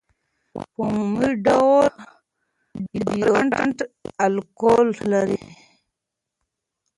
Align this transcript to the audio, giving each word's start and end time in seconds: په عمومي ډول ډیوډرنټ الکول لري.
په 0.51 0.61
عمومي 0.87 1.31
ډول 1.47 1.87
ډیوډرنټ 3.05 3.77
الکول 4.25 4.87
لري. 5.11 5.43